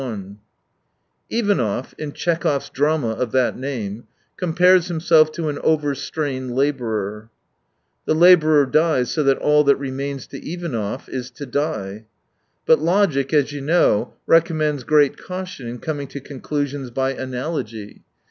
8i 0.01 0.35
Ivanov, 1.29 1.93
in 1.99 2.11
Tchekhov's 2.11 2.71
drama 2.71 3.09
of 3.11 3.31
that 3.33 3.55
name, 3.55 4.07
compares 4.35 4.87
himself 4.87 5.31
to 5.33 5.47
an 5.47 5.59
overstrained 5.59 6.55
labourer. 6.55 7.29
The 8.05 8.15
labourer 8.15 8.65
dies, 8.65 9.11
so 9.11 9.21
that 9.21 9.37
all 9.37 9.63
that 9.65 9.75
remains 9.75 10.25
to 10.29 10.43
Ivanov 10.43 11.07
is 11.07 11.29
to 11.29 11.45
die. 11.45 12.05
But 12.65 12.79
logic, 12.79 13.31
as 13.31 13.51
you 13.51 13.61
know, 13.61 14.15
recommends 14.25 14.83
great 14.83 15.17
caution 15.19 15.67
in 15.67 15.77
conaing 15.77 16.09
to 16.09 16.19
conclusions 16.19 16.89
by 16.89 17.13
analogy. 17.13 18.01